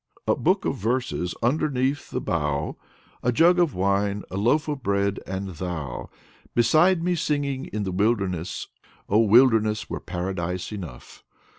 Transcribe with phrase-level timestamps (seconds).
[0.27, 2.75] "A Book of Verses underneath the Bough,
[3.21, 6.09] A jug of wine, a Loaf of Bread and Thou
[6.55, 8.67] Beside me singing in the Wilderness.
[9.07, 11.23] Oh, wilderness were Paradise enough!"